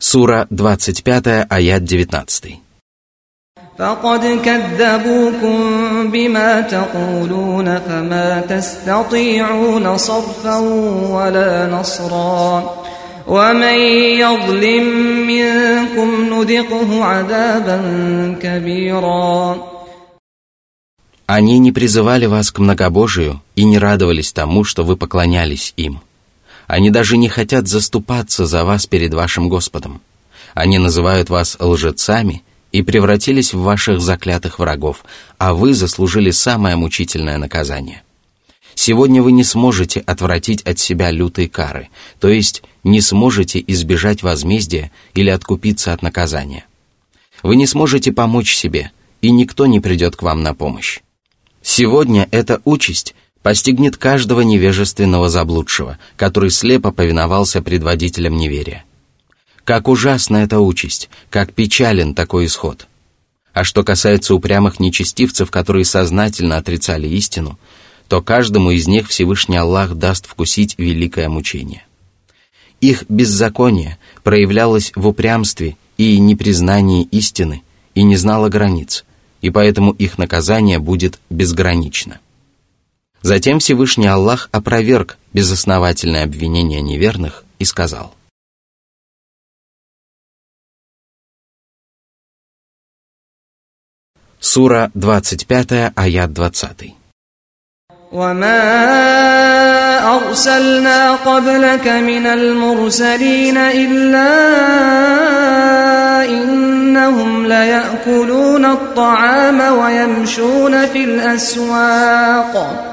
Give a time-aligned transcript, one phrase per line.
[0.00, 2.58] Сура 25, аят 19.
[3.78, 5.56] فقد كذبوكم
[6.10, 10.56] بما تقولون فما تستطيعون صرفا
[11.10, 12.76] ولا نصرا
[13.26, 13.78] ومن
[14.22, 14.84] يظلم
[15.26, 17.78] منكم نذقه عذابا
[18.42, 19.56] كبيرا
[21.28, 26.00] Они не призывали вас к многобожию и не радовались тому, что вы поклонялись им.
[26.71, 29.99] Они даже не хотят заступаться за вас перед вашим Господом.
[30.53, 35.03] Они называют вас лжецами и превратились в ваших заклятых врагов,
[35.37, 38.03] а вы заслужили самое мучительное наказание.
[38.73, 41.89] Сегодня вы не сможете отвратить от себя лютые кары,
[42.21, 46.63] то есть не сможете избежать возмездия или откупиться от наказания.
[47.43, 51.01] Вы не сможете помочь себе, и никто не придет к вам на помощь.
[51.61, 53.13] Сегодня эта участь
[53.43, 58.85] постигнет каждого невежественного заблудшего, который слепо повиновался предводителям неверия.
[59.63, 62.87] Как ужасна эта участь, как печален такой исход.
[63.53, 67.59] А что касается упрямых нечестивцев, которые сознательно отрицали истину,
[68.07, 71.85] то каждому из них Всевышний Аллах даст вкусить великое мучение.
[72.79, 79.05] Их беззаконие проявлялось в упрямстве и непризнании истины и не знало границ–
[79.41, 82.19] и поэтому их наказание будет безгранично.
[83.22, 88.14] Затем Всевышний Аллах опроверг безосновательное обвинение неверных и сказал.
[94.38, 96.94] Сура 25, аят 20.
[98.12, 98.56] وما
[100.16, 104.30] أرسلنا قبلك من المرسلين إلا
[106.28, 112.89] إنهم ليأكلون الطعام ويمشون في الأسواق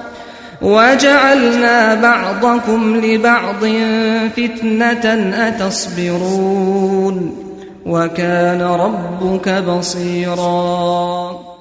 [0.61, 3.65] وجعلنا بعضكم لبعض
[4.35, 5.05] فتنة
[5.47, 7.35] أتصبرون
[7.85, 11.53] وكان ربك بصيراً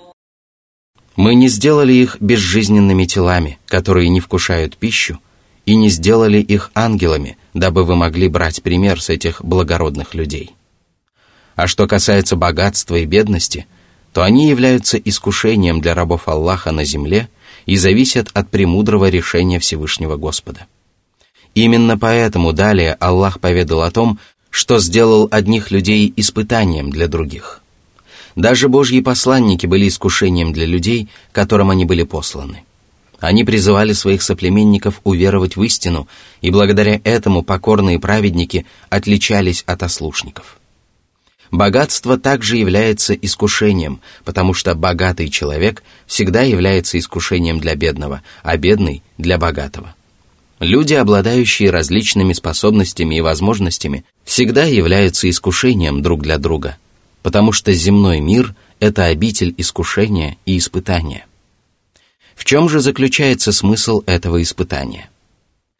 [1.16, 5.18] Мы не сделали их безжизненными телами, которые не вкушают пищу,
[5.66, 10.54] и не сделали их ангелами, дабы вы могли брать пример с этих благородных людей.
[11.54, 13.66] А что касается богатства и бедности,
[14.12, 17.28] то они являются искушением для рабов Аллаха на земле
[17.67, 20.65] и зависят от премудрого решения Всевышнего Господа.
[21.53, 24.17] Именно поэтому далее Аллах поведал о том,
[24.49, 27.61] что сделал одних людей испытанием для других–
[28.37, 32.63] даже Божьи посланники были искушением для людей, которым они были посланы.
[33.19, 36.07] Они призывали своих соплеменников уверовать в истину,
[36.41, 40.56] и благодаря этому покорные праведники отличались от ослушников.
[41.51, 49.03] Богатство также является искушением, потому что богатый человек всегда является искушением для бедного, а бедный–
[49.17, 49.95] для богатого.
[50.59, 56.77] Люди, обладающие различными способностями и возможностями, всегда являются искушением друг для друга–
[57.27, 61.25] потому что земной мир– это обитель искушения и испытания.
[62.35, 65.09] В чем же заключается смысл этого испытания?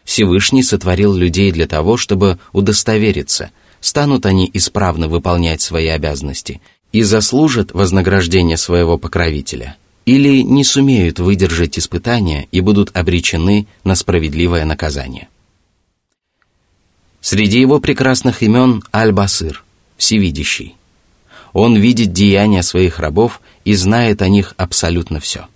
[0.03, 6.62] Всевышний сотворил людей для того, чтобы удостовериться, станут они исправно выполнять свои обязанности
[6.92, 14.66] и заслужат вознаграждение своего покровителя, или не сумеют выдержать испытания и будут обречены на справедливое
[14.66, 15.28] наказание.
[17.20, 19.64] Среди его прекрасных имен Аль-Басыр,
[19.98, 20.76] Всевидящий.
[21.54, 25.48] Он видит деяния своих рабов и знает о них абсолютно все.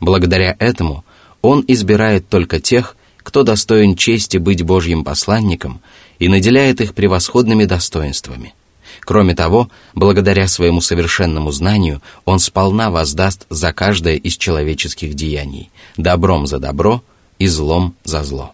[0.00, 1.04] Благодаря этому
[1.40, 5.80] он избирает только тех, кто достоин чести быть Божьим посланником
[6.20, 8.54] и наделяет их превосходными достоинствами.
[9.00, 16.46] Кроме того, благодаря своему совершенному знанию, он сполна воздаст за каждое из человеческих деяний, добром
[16.46, 17.02] за добро
[17.38, 18.52] и злом за зло.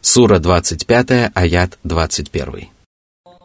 [0.00, 2.77] Сура 25, аят 21.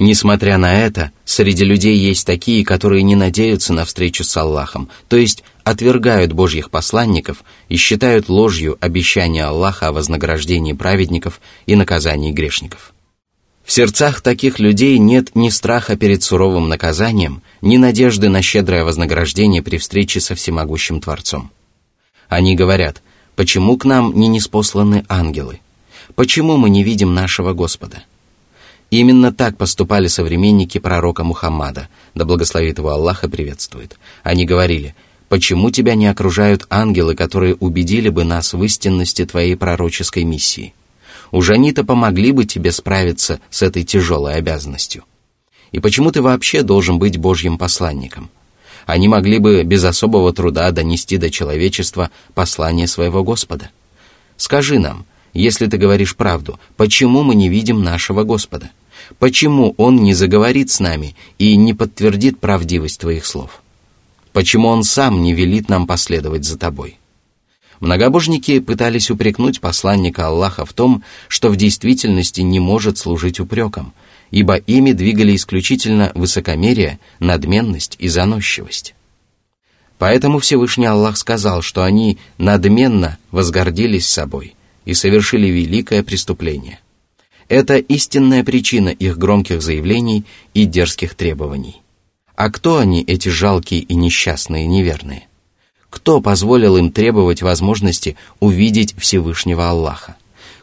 [0.00, 5.18] Несмотря на это, среди людей есть такие, которые не надеются на встречу с Аллахом, то
[5.18, 12.94] есть отвергают Божьих посланников и считают ложью обещания Аллаха о вознаграждении праведников и наказании грешников.
[13.62, 19.62] В сердцах таких людей нет ни страха перед суровым наказанием, ни надежды на щедрое вознаграждение
[19.62, 21.50] при встрече со всемогущим Творцом.
[22.30, 23.02] Они говорят,
[23.36, 25.60] почему к нам не неспосланы ангелы?
[26.14, 28.04] Почему мы не видим нашего Господа?
[28.90, 33.96] Именно так поступали современники пророка Мухаммада, да благословит его Аллах и приветствует.
[34.24, 34.96] Они говорили,
[35.28, 40.74] «Почему тебя не окружают ангелы, которые убедили бы нас в истинности твоей пророческой миссии?
[41.30, 45.04] Уж они-то помогли бы тебе справиться с этой тяжелой обязанностью.
[45.70, 48.28] И почему ты вообще должен быть Божьим посланником?»
[48.86, 53.70] Они могли бы без особого труда донести до человечества послание своего Господа.
[54.36, 58.70] Скажи нам, если ты говоришь правду, почему мы не видим нашего Господа?
[59.18, 63.62] Почему Он не заговорит с нами и не подтвердит правдивость Твоих слов?
[64.32, 66.98] Почему Он сам не велит нам последовать за Тобой?
[67.80, 73.94] Многобожники пытались упрекнуть посланника Аллаха в том, что в действительности не может служить упреком,
[74.30, 78.94] ибо ими двигали исключительно высокомерие, надменность и заносчивость.
[79.98, 84.54] Поэтому Всевышний Аллах сказал, что они надменно возгордились собой
[84.84, 86.80] и совершили великое преступление–
[87.50, 90.24] это истинная причина их громких заявлений
[90.54, 91.82] и дерзких требований.
[92.36, 95.26] А кто они, эти жалкие и несчастные неверные?
[95.90, 100.14] Кто позволил им требовать возможности увидеть Всевышнего Аллаха?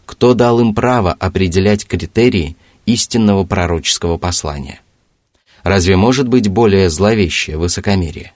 [0.06, 2.56] Кто дал им право определять критерии
[2.86, 4.80] истинного пророческого послания?
[5.64, 8.32] Разве может быть более зловещее высокомерие?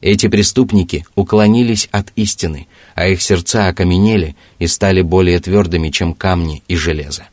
[0.00, 6.62] Эти преступники уклонились от истины, а их сердца окаменели и стали более твердыми, чем камни
[6.68, 7.26] и железо.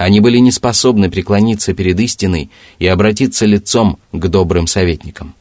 [0.00, 5.34] Они были не способны преклониться перед истиной и обратиться лицом к добрым советникам.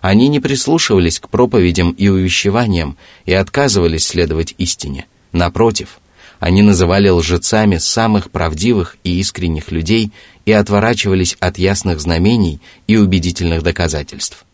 [0.00, 2.96] Они не прислушивались к проповедям и увещеваниям
[3.26, 5.06] и отказывались следовать истине.
[5.30, 6.00] Напротив,
[6.40, 10.10] они называли лжецами самых правдивых и искренних людей
[10.46, 14.44] и отворачивались от ясных знамений и убедительных доказательств.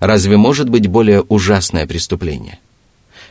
[0.00, 2.58] Разве может быть более ужасное преступление?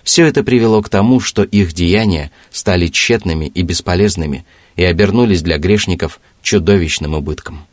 [0.01, 4.43] Все это привело к тому, что их деяния стали тщетными и бесполезными–
[4.76, 7.66] и обернулись для грешников чудовищным убытком.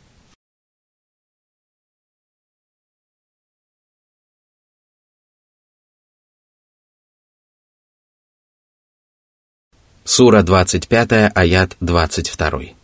[10.04, 12.74] Сура 25, аят 22.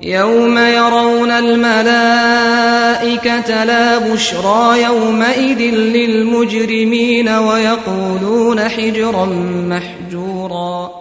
[0.00, 2.44] يوم يرون الملائكة
[3.64, 9.24] لا بشرى يومئذ للمجرمين ويقولون حجرا
[9.70, 10.95] محجورا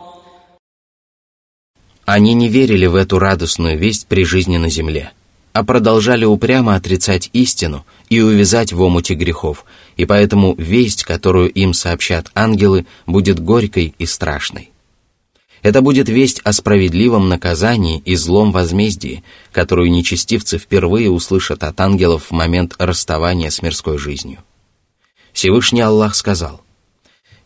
[2.07, 5.11] они не верили в эту радостную весть при жизни на земле,
[5.53, 9.65] а продолжали упрямо отрицать истину и увязать в омуте грехов,
[9.97, 14.71] и поэтому весть, которую им сообщат ангелы, будет горькой и страшной.
[15.63, 22.27] Это будет весть о справедливом наказании и злом возмездии, которую нечестивцы впервые услышат от ангелов
[22.27, 24.39] в момент расставания с мирской жизнью.
[25.33, 26.61] Всевышний Аллах сказал,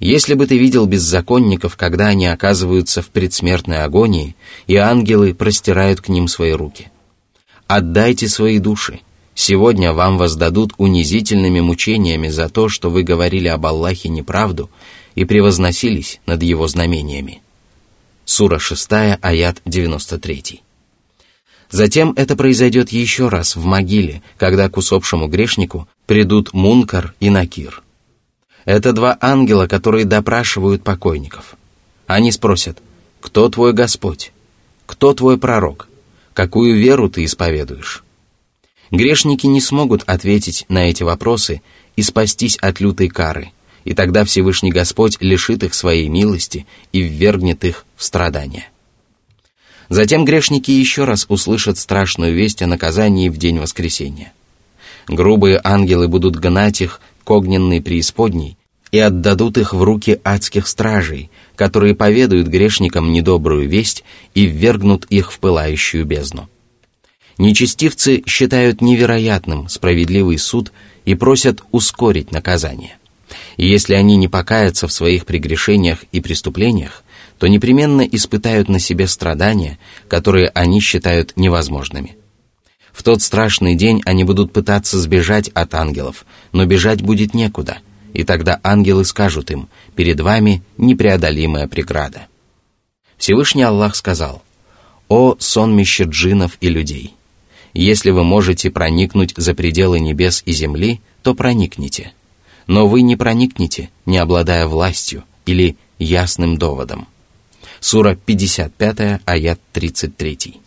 [0.01, 4.35] если бы ты видел беззаконников, когда они оказываются в предсмертной агонии,
[4.67, 6.91] и ангелы простирают к ним свои руки.
[7.67, 9.01] Отдайте свои души.
[9.35, 14.71] Сегодня вам воздадут унизительными мучениями за то, что вы говорили об Аллахе неправду
[15.15, 17.43] и превозносились над его знамениями.
[18.25, 18.89] Сура 6,
[19.21, 20.63] аят 93.
[21.71, 27.83] Затем это произойдет еще раз в могиле, когда к усопшему грешнику придут Мункар и Накир–
[28.65, 31.57] это два ангела, которые допрашивают покойников.
[32.07, 32.79] Они спросят,
[33.21, 34.33] кто твой Господь?
[34.87, 35.89] Кто твой пророк?
[36.35, 38.03] Какую веру ты исповедуешь?
[38.91, 41.63] Грешники не смогут ответить на эти вопросы
[41.97, 43.53] и спастись от лютой кары,
[43.85, 48.69] и тогда Всевышний Господь лишит их своей милости и ввергнет их в страдания.
[49.89, 54.33] Затем грешники еще раз услышат страшную весть о наказании в день воскресения.
[55.09, 58.57] Грубые ангелы будут гнать их к огненной преисподней
[58.93, 65.33] и отдадут их в руки адских стражей, которые поведают грешникам недобрую весть и ввергнут их
[65.33, 66.49] в пылающую бездну.
[67.39, 70.73] Нечестивцы считают невероятным справедливый суд
[71.05, 72.97] и просят ускорить наказание.
[73.57, 77.05] И если они не покаятся в своих прегрешениях и преступлениях,
[77.39, 82.17] то непременно испытают на себе страдания, которые они считают невозможными.
[82.93, 87.79] В тот страшный день они будут пытаться сбежать от ангелов, но бежать будет некуда,
[88.13, 92.27] и тогда ангелы скажут им, перед вами непреодолимая преграда.
[93.17, 94.43] Всевышний Аллах сказал,
[95.09, 97.15] «О сонмище джинов и людей!
[97.73, 102.13] Если вы можете проникнуть за пределы небес и земли, то проникните.
[102.67, 107.07] Но вы не проникнете, не обладая властью или ясным доводом».
[107.81, 110.60] Сура 55, аят 33.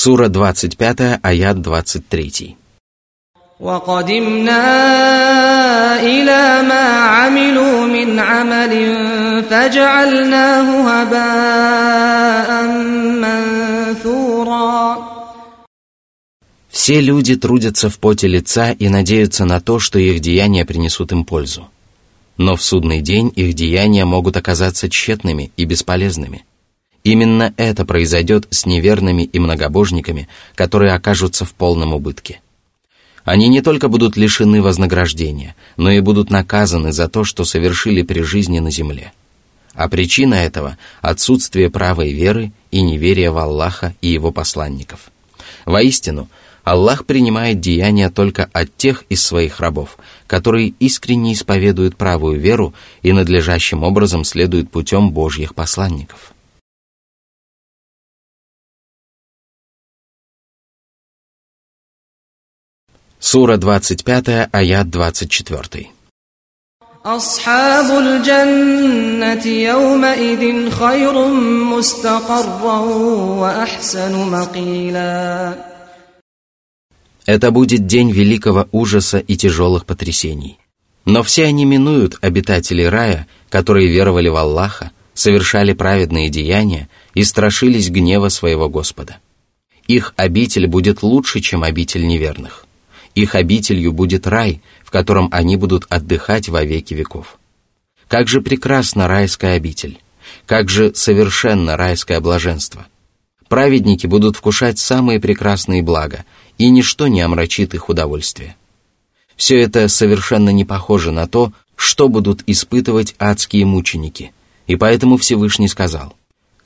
[0.00, 2.56] Сура 25, аят 23.
[3.60, 4.66] وقدمنا
[6.00, 6.84] إلى ما
[7.16, 8.72] عملوا من عمل
[9.50, 12.62] فجعلناه هباء
[13.22, 14.76] منثورا
[16.68, 21.24] Все люди трудятся в поте лица и надеются на то, что их деяния принесут им
[21.24, 21.68] пользу.
[22.36, 26.44] Но в судный день их деяния могут оказаться тщетными и бесполезными.
[27.03, 32.41] Именно это произойдет с неверными и многобожниками, которые окажутся в полном убытке.
[33.23, 38.21] Они не только будут лишены вознаграждения, но и будут наказаны за то, что совершили при
[38.21, 39.13] жизни на земле.
[39.73, 45.11] А причина этого– отсутствие правой веры и неверия в Аллаха и его посланников.
[45.65, 46.29] Воистину–
[46.63, 53.13] Аллах принимает деяния только от тех из своих рабов, которые искренне исповедуют правую веру и
[53.13, 56.33] надлежащим образом следуют путем Божьих посланников.
[63.20, 65.96] Сура 25, аят 24.
[67.06, 71.28] أصحاب الجنة يومئذ خير
[71.76, 72.78] مستقرا
[73.40, 75.54] وأحسن مقيلا
[77.26, 80.58] Это будет день великого ужаса и тяжелых потрясений.
[81.04, 87.90] Но все они минуют обитателей рая, которые веровали в Аллаха, совершали праведные деяния и страшились
[87.90, 89.18] гнева своего Господа.
[89.86, 92.66] Их обитель будет лучше, чем обитель неверных.
[93.15, 97.39] их обителью будет рай, в котором они будут отдыхать во веки веков.
[98.07, 99.99] Как же прекрасна райская обитель!
[100.45, 102.87] Как же совершенно райское блаженство!
[103.47, 106.23] Праведники будут вкушать самые прекрасные блага,
[106.57, 108.55] и ничто не омрачит их удовольствие.
[109.35, 114.31] Все это совершенно не похоже на то, что будут испытывать адские мученики,
[114.67, 116.13] и поэтому Всевышний сказал,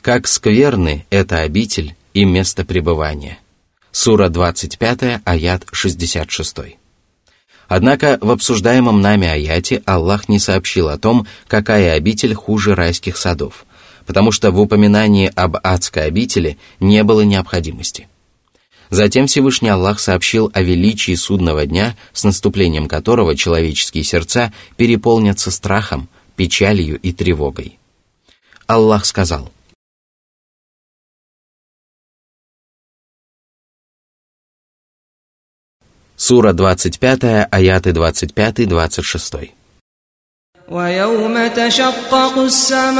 [0.01, 3.39] «Как скверны это обитель и место пребывания».
[3.97, 6.57] Сура 25, аят 66.
[7.69, 13.65] Однако в обсуждаемом нами аяте Аллах не сообщил о том, какая обитель хуже райских садов,
[14.05, 18.09] потому что в упоминании об адской обители не было необходимости–
[18.91, 26.07] Затем Всевышний Аллах сообщил о величии судного дня, с наступлением которого человеческие сердца переполнятся страхом,
[26.35, 27.79] печалью и тревогой.
[28.67, 29.51] Аллах сказал,
[36.16, 39.50] Сура 25, аяты 25-26.
[40.70, 42.96] ويوم تشقق السماء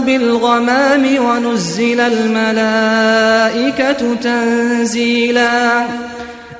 [0.00, 3.34] بالغمام ونزل الملائكة
[4.14, 5.86] تنزيلا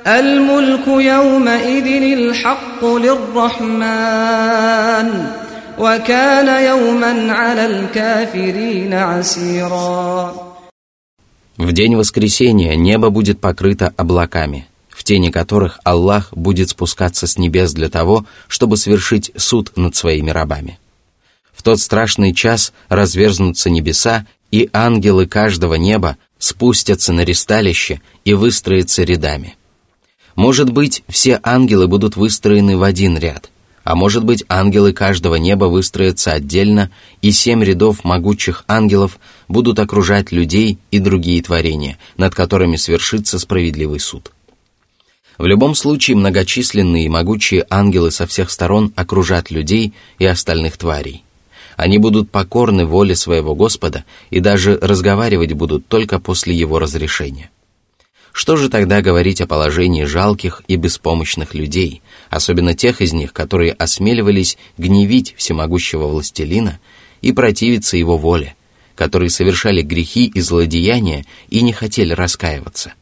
[0.07, 4.15] الملك يومئذ الحق للرحمن
[5.79, 10.35] وكان يوما على الكافرين عسيرا
[11.57, 14.68] В день воскресения небо будет покрыто облаками – в–
[15.10, 20.78] тени которых Аллах будет спускаться с небес для того, чтобы совершить суд над своими рабами.
[21.52, 29.02] В тот страшный час разверзнутся небеса, и ангелы каждого неба спустятся на ристалище и выстроятся
[29.02, 29.56] рядами.
[30.36, 33.50] Может быть, все ангелы будут выстроены в один ряд,
[33.82, 36.88] а может быть, ангелы каждого неба выстроятся отдельно,
[37.20, 43.98] и семь рядов могучих ангелов будут окружать людей и другие творения, над которыми свершится справедливый
[43.98, 44.30] суд.
[45.40, 51.24] В любом случае, многочисленные и могучие ангелы со всех сторон окружат людей и остальных тварей.
[51.78, 57.50] Они будут покорны воле своего Господа и даже разговаривать будут только после его разрешения.
[58.32, 63.72] Что же тогда говорить о положении жалких и беспомощных людей, особенно тех из них, которые
[63.72, 66.80] осмеливались гневить всемогущего властелина
[67.22, 68.56] и противиться его воле,
[68.94, 72.92] которые совершали грехи и злодеяния и не хотели раскаиваться?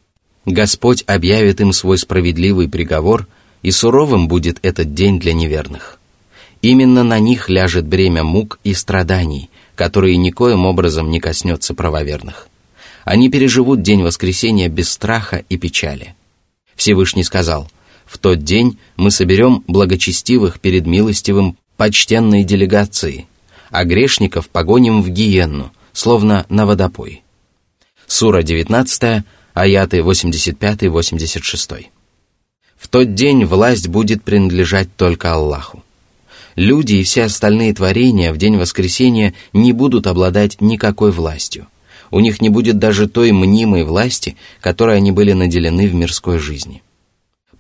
[0.49, 3.27] Господь объявит им свой справедливый приговор,
[3.63, 5.99] и суровым будет этот день для неверных.
[6.63, 12.49] Именно на них ляжет бремя мук и страданий, которые никоим образом не коснется правоверных.
[13.05, 16.15] Они переживут день воскресения без страха и печали.
[16.77, 17.71] Всевышний сказал,
[18.07, 23.27] «В тот день мы соберем благочестивых перед милостивым почтенной делегацией,
[23.71, 27.23] а грешников погоним в гиенну, словно на водопой».
[28.07, 29.25] Сура 19,
[29.55, 31.87] аяты 85-86.
[32.77, 35.83] В тот день власть будет принадлежать только Аллаху.
[36.55, 41.69] Люди и все остальные творения в день воскресения не будут обладать никакой властью.
[42.11, 46.83] У них не будет даже той мнимой власти, которой они были наделены в мирской жизни.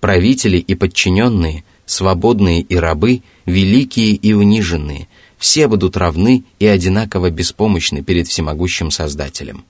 [0.01, 8.03] Правители и подчиненные, свободные и рабы, великие и униженные, все будут равны и одинаково беспомощны
[8.03, 9.65] перед всемогущим Создателем.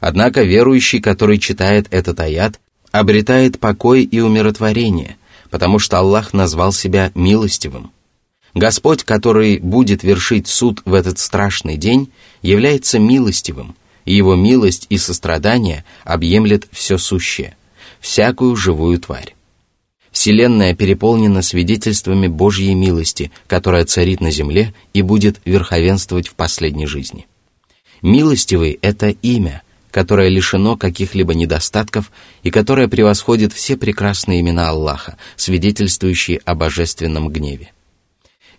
[0.00, 2.58] Однако верующий, который читает этот аят,
[2.90, 5.16] обретает покой и умиротворение,
[5.50, 7.92] потому что Аллах назвал себя милостивым.
[8.54, 12.10] Господь, который будет вершить суд в этот страшный день,
[12.42, 17.56] является милостивым, и его милость и сострадание объемлет все сущее,
[18.00, 19.36] всякую живую тварь.
[20.10, 27.28] Вселенная переполнена свидетельствами Божьей милости, которая царит на земле и будет верховенствовать в последней жизни.
[28.02, 32.10] Милостивый– это имя, которое лишено каких-либо недостатков
[32.42, 37.72] и которое превосходит все прекрасные имена Аллаха, свидетельствующие о божественном гневе.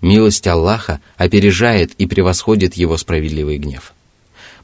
[0.02, 3.94] Милость Аллаха опережает и превосходит его справедливый гнев.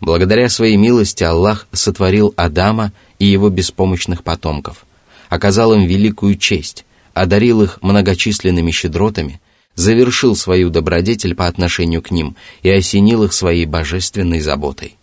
[0.02, 4.86] Благодаря своей милости Аллах сотворил Адама и его беспомощных потомков,
[5.30, 9.42] оказал им великую честь, одарил их многочисленными щедротами,
[9.76, 14.96] завершил свою добродетель по отношению к ним и осенил их своей божественной заботой.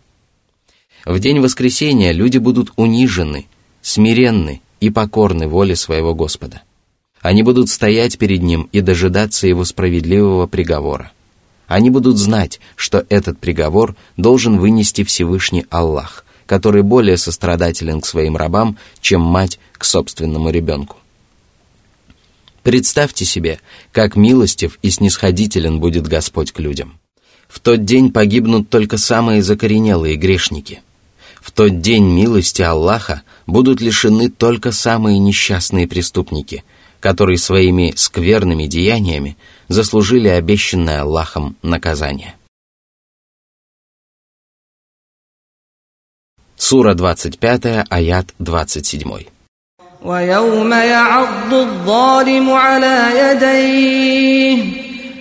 [1.05, 3.47] В день воскресения люди будут унижены,
[3.83, 6.63] смиренны и покорны воле своего Господа.
[7.21, 11.13] Они будут стоять перед Ним и дожидаться Его справедливого приговора.
[11.67, 18.37] Они будут знать, что этот приговор должен вынести Всевышний Аллах, который более сострадателен к своим
[18.37, 20.97] рабам, чем мать к собственному ребенку.
[22.63, 23.61] Представьте себе,
[23.93, 26.99] как милостив и снисходителен будет Господь к людям.
[27.47, 30.81] В тот день погибнут только самые закоренелые грешники.
[31.44, 36.64] В тот день милости Аллаха будут лишены только самые несчастные преступники,
[37.00, 42.36] которые своими скверными деяниями заслужили обещанное Аллахом наказание.
[46.56, 49.26] Сура 25, аят 27.
[50.06, 54.64] ويوم يعض الظالم على يديه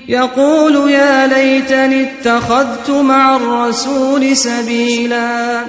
[0.08, 5.64] يقول يا ليتني اتخذت مع الرسول سبيلا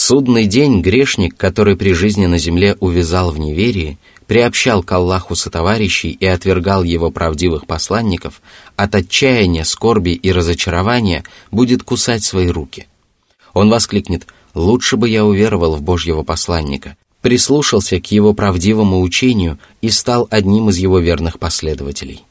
[0.00, 6.10] Судный день грешник, который при жизни на земле увязал в неверии, приобщал к Аллаху сотоварищей
[6.10, 8.40] и отвергал его правдивых посланников,
[8.76, 12.86] от отчаяния, скорби и разочарования будет кусать свои руки.
[13.54, 19.90] Он воскликнет «Лучше бы я уверовал в Божьего посланника, прислушался к его правдивому учению и
[19.90, 22.22] стал одним из его верных последователей».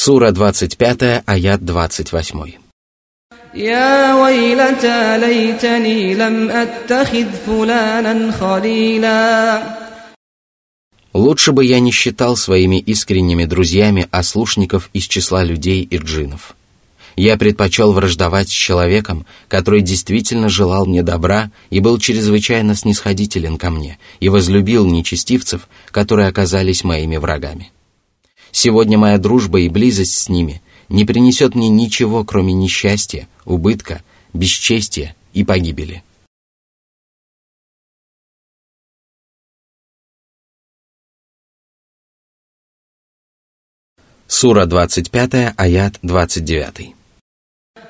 [0.00, 2.66] Сура 25, аят 28.
[3.54, 9.86] يا ويلتى ليتني لم أتخذ فلانا خليلا
[11.14, 16.54] Лучше бы я не считал своими искренними друзьями ослушников из числа людей и джинов.
[17.16, 23.70] Я предпочел враждовать с человеком, который действительно желал мне добра и был чрезвычайно снисходителен ко
[23.70, 27.72] мне, и возлюбил нечестивцев, которые оказались моими врагами.
[28.50, 35.14] Сегодня моя дружба и близость с ними не принесет мне ничего, кроме несчастья, убытка, бесчестия
[35.32, 36.02] и погибели.
[44.28, 46.96] Сура 25, аят 29.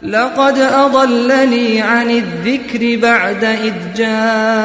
[0.03, 4.57] لقد أضلني عن الذكر بعد إذ جاءني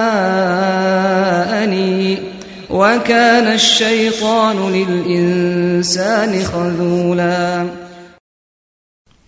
[2.70, 7.70] وكان الشيطان للإنسان خذولا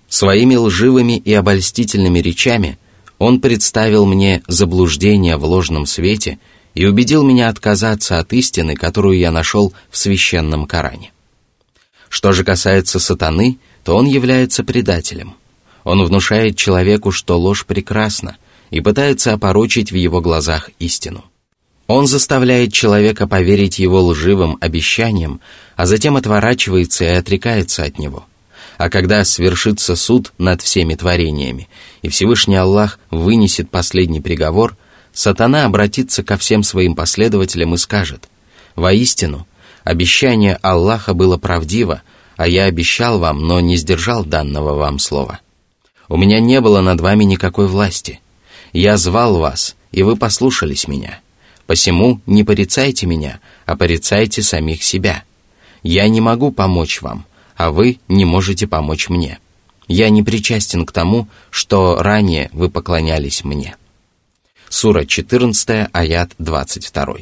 [0.07, 2.77] Своими лживыми и обольстительными речами
[3.17, 6.37] он представил мне заблуждение в ложном свете
[6.75, 11.11] и убедил меня отказаться от истины, которую я нашел в священном Коране.
[12.09, 15.33] Что же касается сатаны, то он является предателем.
[15.83, 18.37] Он внушает человеку, что ложь прекрасна,
[18.69, 21.23] и пытается опорочить в его глазах истину.
[21.88, 25.40] Он заставляет человека поверить его лживым обещаниям,
[25.74, 28.26] а затем отворачивается и отрекается от него.
[28.76, 31.66] А когда свершится суд над всеми творениями,
[32.02, 34.76] и Всевышний Аллах вынесет последний приговор,
[35.14, 38.28] сатана обратится ко всем своим последователям и скажет,
[38.76, 39.48] «Воистину,
[39.82, 42.02] обещание Аллаха было правдиво,
[42.36, 45.40] а я обещал вам, но не сдержал данного вам слова.
[46.10, 48.20] У меня не было над вами никакой власти.
[48.74, 51.20] Я звал вас, и вы послушались меня.
[51.68, 55.24] Посему не порицайте меня, а порицайте самих себя.
[55.82, 57.26] Я не могу помочь вам,
[57.56, 59.38] а вы не можете помочь мне.
[59.86, 63.76] Я не причастен к тому, что ранее вы поклонялись мне.
[64.70, 67.16] Сура 14, аят 22.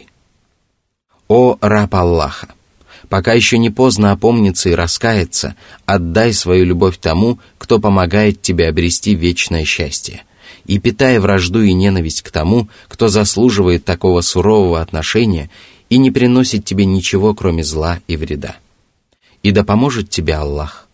[1.27, 2.51] «О раб Аллаха!
[3.09, 5.57] Пока еще не поздно опомниться и раскаяться,
[5.87, 10.23] отдай свою любовь тому, кто помогает тебе обрести вечное счастье,
[10.67, 15.51] и питай вражду и ненависть к тому, кто заслуживает такого сурового отношения
[15.89, 18.57] и не приносит тебе ничего, кроме зла и вреда.
[19.43, 20.87] И да поможет тебе Аллах.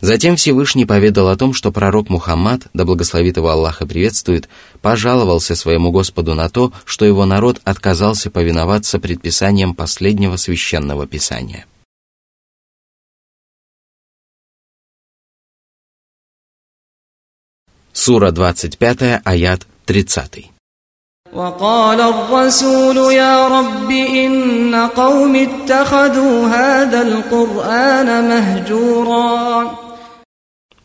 [0.00, 4.48] Затем Всевышний поведал о том, что пророк Мухаммад, да благословит его Аллах и приветствует,
[4.80, 11.66] пожаловался своему Господу на то, что его народ отказался повиноваться предписаниям последнего священного писания.
[17.97, 20.53] Сура 25, аят 30.
[21.33, 29.71] وقال الرسول يا رب إن قوم اتخذوا هذا القرآن مهجورا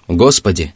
[0.09, 0.73] Господи,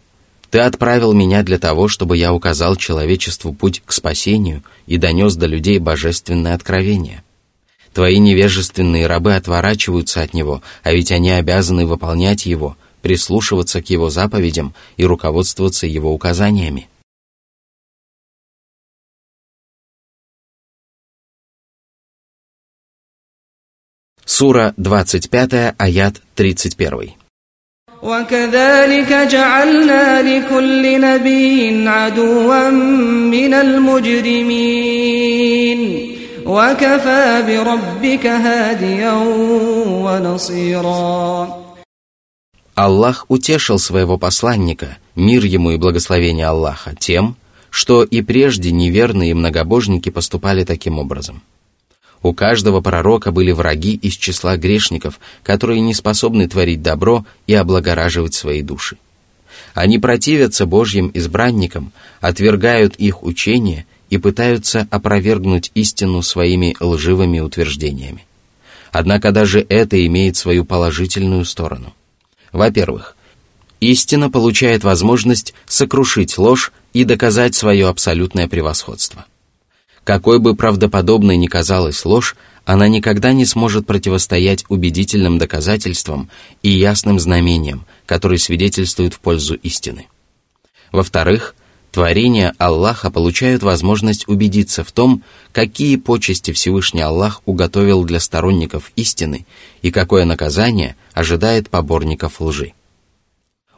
[0.52, 5.46] Ты отправил меня для того, чтобы я указал человечеству путь к спасению и донес до
[5.46, 7.22] людей божественное откровение.
[7.94, 14.10] Твои невежественные рабы отворачиваются от него, а ведь они обязаны выполнять его, прислушиваться к его
[14.10, 16.88] заповедям и руководствоваться его указаниями.
[24.24, 27.22] Сура 25, аят 31.
[28.02, 34.82] وكذلك جعلنا لكل نبي عدوا من المجرمين
[36.46, 39.12] وكفى بربك هاديا
[40.04, 41.62] ونصيرا
[42.77, 47.35] Аллах утешил своего посланника, мир ему и благословение Аллаха, тем,
[47.69, 51.41] что и прежде неверные многобожники поступали таким образом–
[52.23, 58.33] у каждого пророка были враги из числа грешников, которые не способны творить добро и облагораживать
[58.33, 58.97] свои души.
[59.73, 68.25] Они противятся Божьим избранникам, отвергают их учения и пытаются опровергнуть истину своими лживыми утверждениями.
[68.91, 71.93] Однако даже это имеет свою положительную сторону.
[72.57, 73.15] Во-первых,
[73.79, 79.25] истина получает возможность сокрушить ложь и доказать свое абсолютное превосходство–
[80.07, 86.29] какой бы правдоподобной ни казалась ложь, она никогда не сможет противостоять убедительным доказательствам
[86.63, 90.07] и ясным знамениям, которые свидетельствуют в пользу истины.
[90.93, 91.55] Во-вторых,
[91.91, 99.45] творения Аллаха получают возможность убедиться в том, какие почести Всевышний Аллах уготовил для сторонников истины
[99.81, 102.73] и какое наказание ожидает поборников лжи.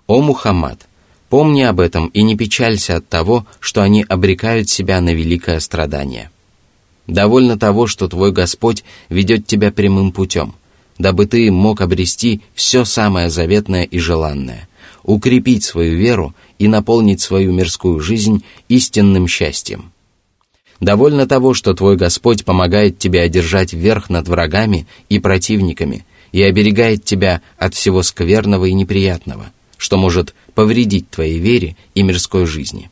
[0.07, 0.89] О Мухаммад,
[1.29, 6.31] Помни об этом и не печалься от того, что они обрекают себя на великое страдание.
[7.05, 10.55] Довольно того, что твой Господь ведет тебя прямым путем,
[10.97, 14.67] дабы ты мог обрести все самое заветное и желанное,
[15.03, 19.91] укрепить свою веру и наполнить свою мирскую жизнь истинным счастьем.
[20.79, 27.03] Довольно того, что твой Господь помогает тебе одержать верх над врагами и противниками и оберегает
[27.03, 32.89] тебя от всего скверного и неприятного, что может повредить твоей вере и мирской жизни.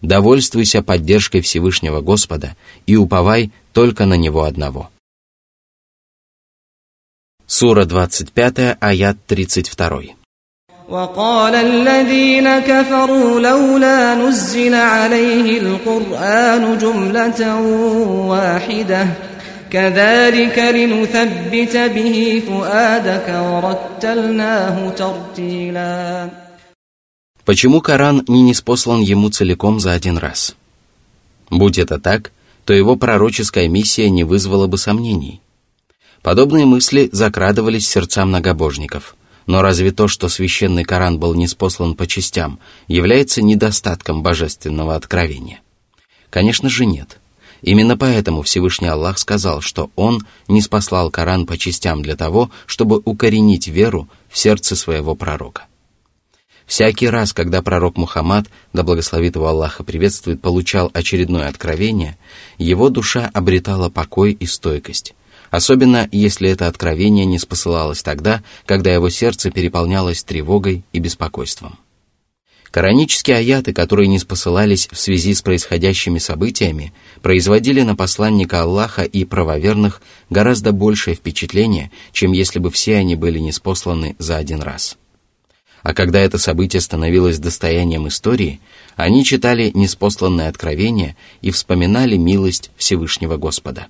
[0.00, 4.90] Довольствуйся поддержкой Всевышнего Господа и уповай только на Него одного.
[7.46, 10.21] Сура 25, аят 32.
[10.91, 17.61] وقال الذين كفروا لولا نزل عليه القرآن جملة
[18.31, 19.07] واحدة
[19.69, 26.29] كذلك لنثبت به فؤادك ورتلناه ترتيلاً
[27.45, 30.55] Почему Коран не неспослан ему целиком за один раз?
[31.49, 32.31] Будь это так,
[32.65, 35.39] то его пророческая миссия не вызвала бы сомнений.
[36.21, 39.15] Подобные мысли закрадывались в сердца многобожников.
[39.46, 45.60] но разве то, что священный Коран был неспослан по частям, является недостатком божественного откровения?
[46.30, 47.18] Конечно же нет.
[47.62, 53.00] Именно поэтому Всевышний Аллах сказал, что Он не спаслал Коран по частям для того, чтобы
[53.04, 55.66] укоренить веру в сердце своего пророка.
[56.66, 62.16] Всякий раз, когда пророк Мухаммад, да благословит его Аллаха приветствует, получал очередное откровение,
[62.58, 65.14] его душа обретала покой и стойкость.
[65.52, 71.78] Особенно, если это откровение не спосылалось тогда, когда его сердце переполнялось тревогой и беспокойством.
[72.70, 79.26] Коранические аяты, которые не спосылались в связи с происходящими событиями, производили на посланника Аллаха и
[79.26, 84.96] правоверных гораздо большее впечатление, чем если бы все они были неспосланы за один раз–
[85.82, 88.60] а когда это событие становилось достоянием истории,
[88.94, 93.88] они читали неспосланное откровение и вспоминали милость Всевышнего Господа.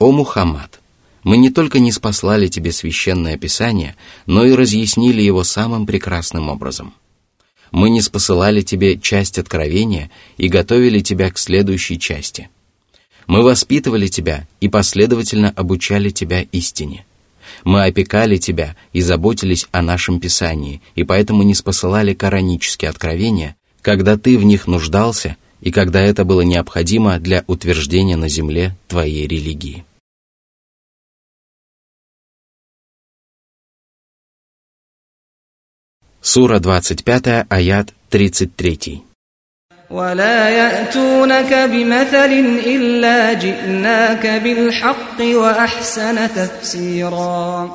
[0.00, 0.80] «О Мухаммад,
[1.24, 6.94] мы не только не спаслали тебе священное писание, но и разъяснили его самым прекрасным образом.
[7.70, 12.48] Мы не спосылали тебе часть откровения и готовили тебя к следующей части.
[13.26, 17.04] Мы воспитывали тебя и последовательно обучали тебя истине.
[17.64, 24.16] Мы опекали тебя и заботились о нашем Писании, и поэтому не спосылали коранические откровения, когда
[24.16, 29.84] ты в них нуждался и когда это было необходимо для утверждения на земле твоей религии.
[36.35, 39.03] Сура 25, аят 33.
[39.89, 42.31] ولا يأتونك بمثل
[42.65, 47.69] إلا جئناك بالحق وأحسن تفسيرا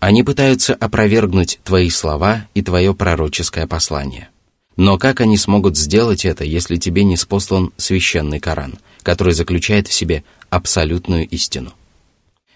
[0.00, 4.30] Они пытаются опровергнуть твои слова и твое пророческое послание.
[4.76, 9.92] Но как они смогут сделать это, если тебе не спослан священный Коран, который заключает в
[9.92, 11.74] себе абсолютную истину?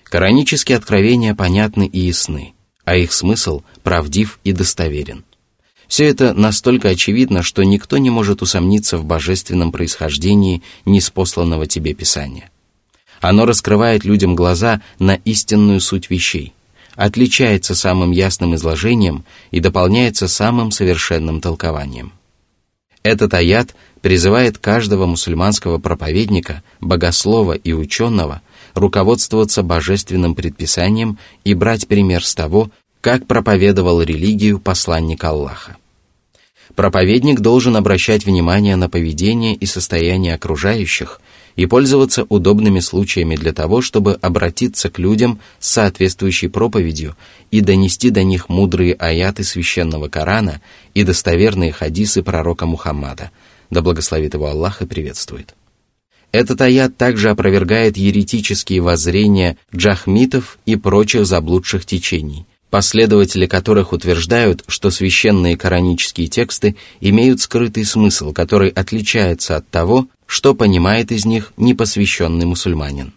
[0.05, 2.54] Коранические откровения понятны и ясны,
[2.86, 5.24] а их смысл правдив и достоверен.
[5.88, 12.50] Все это настолько очевидно, что никто не может усомниться в божественном происхождении неспосланного тебе Писания.
[13.22, 16.54] Оно раскрывает людям глаза на истинную суть вещей,
[16.96, 22.14] отличается самым ясным изложением и дополняется самым совершенным толкованием.
[23.04, 28.42] Этот аят призывает каждого мусульманского проповедника, богослова и ученого
[28.76, 32.70] руководствоваться божественным предписанием и брать пример с того,
[33.02, 35.78] как проповедовал религию посланник Аллаха.
[36.76, 41.22] Проповедник должен обращать внимание на поведение и состояние окружающих
[41.56, 47.16] и пользоваться удобными случаями для того, чтобы обратиться к людям с соответствующей проповедью
[47.52, 50.62] и донести до них мудрые аяты священного Корана
[50.94, 53.32] и достоверные хадисы пророка Мухаммада,
[53.70, 55.56] да благословит его Аллах и приветствует.
[56.36, 64.92] Этот аят также опровергает еретические воззрения джахмитов и прочих заблудших течений– последователи которых утверждают, что
[64.92, 72.46] священные коранические тексты имеют скрытый смысл, который отличается от того, что понимает из них непосвященный
[72.46, 73.14] мусульманин.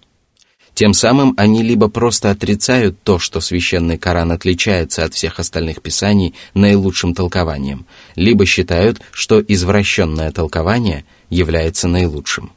[0.75, 6.35] Тем самым они либо просто отрицают то, что священный Коран отличается от всех остальных писаний
[6.55, 12.53] наилучшим толкованием, либо считают, что извращенное толкование является наилучшим.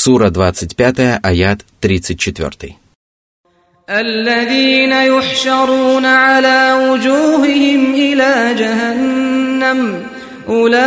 [0.00, 2.76] Сура 25, аят 34.
[3.90, 10.02] الذين يحشرون على وجوههم إلى جهنم
[10.48, 10.78] أولئك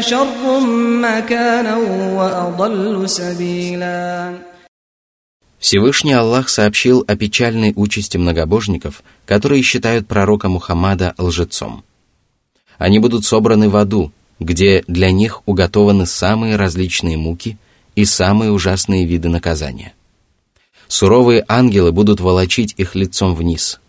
[0.00, 0.60] شر
[1.00, 1.76] مكانا
[2.16, 4.38] وأضل سبيلا
[5.58, 11.82] Всевышний Аллах сообщил о печальной участи многобожников, которые считают пророка Мухаммада лжецом.
[12.78, 14.12] Они будут собраны в аду,
[14.43, 17.57] где для них уготованы самые различные муки
[17.95, 19.93] и самые ужасные виды наказания.
[20.87, 23.79] Суровые ангелы будут волочить их лицом вниз.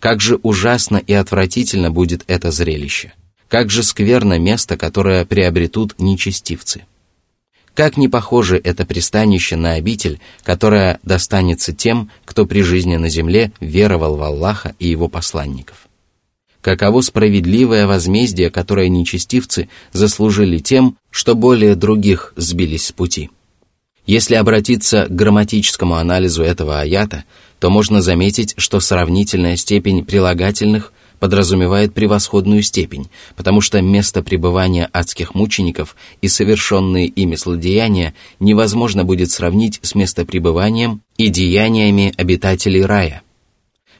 [0.00, 3.12] Как же ужасно и отвратительно будет это зрелище.
[3.48, 6.84] Как же скверно место, которое приобретут нечестивцы.
[7.74, 13.52] Как не похоже это пристанище на обитель, которая достанется тем, кто при жизни на земле
[13.60, 15.85] веровал в Аллаха и его посланников
[16.66, 23.30] каково справедливое возмездие, которое нечестивцы заслужили тем, что более других сбились с пути.
[24.04, 27.22] Если обратиться к грамматическому анализу этого аята,
[27.60, 35.36] то можно заметить, что сравнительная степень прилагательных подразумевает превосходную степень, потому что место пребывания адских
[35.36, 43.22] мучеников и совершенные ими злодеяния невозможно будет сравнить с местопребыванием и деяниями обитателей рая.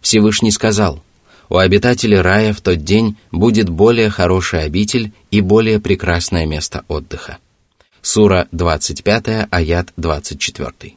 [0.00, 1.00] Всевышний сказал,
[1.48, 7.38] у обитателей рая в тот день будет более хороший обитель и более прекрасное место отдыха.
[8.02, 10.94] Сура 25, аят 24.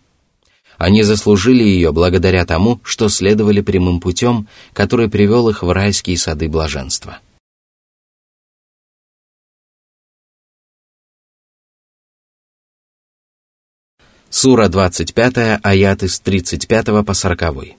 [0.77, 6.47] Они заслужили ее благодаря тому, что следовали прямым путем, который привел их в райские сады
[6.47, 7.19] блаженства.
[14.29, 17.78] Сура 25, аяты с 35 по 40.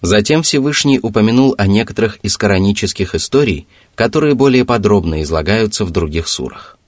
[0.00, 6.78] Затем Всевышний упомянул о некоторых из коранических историй, которые более подробно излагаются в других сурах.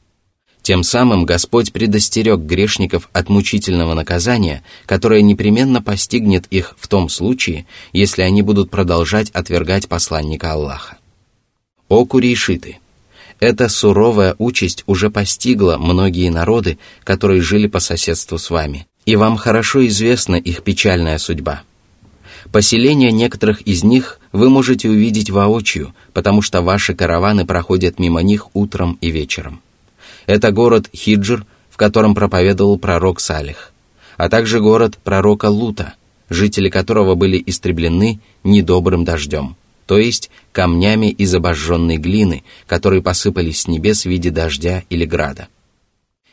[0.62, 7.66] Тем самым Господь предостерег грешников от мучительного наказания, которое непременно постигнет их в том случае,
[7.92, 10.98] если они будут продолжать отвергать посланника Аллаха.
[11.88, 12.78] О курейшиты!
[13.40, 19.38] Эта суровая участь уже постигла многие народы, которые жили по соседству с вами, и вам
[19.38, 21.62] хорошо известна их печальная судьба–
[22.52, 28.48] Поселения некоторых из них вы можете увидеть воочию, потому что ваши караваны проходят мимо них
[28.54, 29.60] утром и вечером.
[30.26, 33.72] Это город Хиджр, в котором проповедовал пророк Салих,
[34.16, 35.94] а также город пророка Лута,
[36.28, 43.68] жители которого были истреблены недобрым дождем, то есть камнями из обожженной глины, которые посыпались с
[43.68, 45.46] небес в виде дождя или града.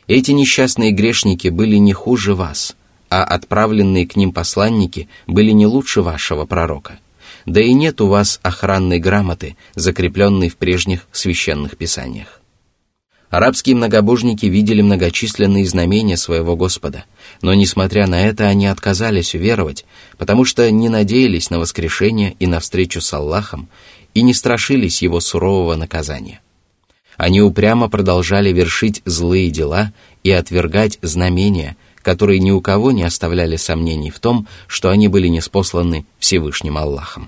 [0.07, 2.75] Эти несчастные грешники были не хуже вас–
[3.09, 6.99] а отправленные к ним посланники были не лучше вашего пророка.
[7.45, 12.41] Да и нет у вас охранной грамоты, закрепленной в прежних священных писаниях.
[13.29, 17.03] Арабские многобожники видели многочисленные знамения своего Господа,
[17.41, 19.85] но, несмотря на это, они отказались уверовать,
[20.17, 23.67] потому что не надеялись на воскрешение и на встречу с Аллахом
[24.13, 26.39] и не страшились его сурового наказания.
[27.17, 29.91] Они упрямо продолжали вершить злые дела
[30.23, 31.75] и отвергать знамения–
[32.07, 37.27] которые ни у кого не оставляли сомнений в том, что они были неспосланы Всевышним Аллахом.